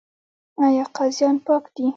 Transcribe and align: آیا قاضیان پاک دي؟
آیا 0.65 0.83
قاضیان 0.95 1.35
پاک 1.45 1.63
دي؟ 1.75 1.85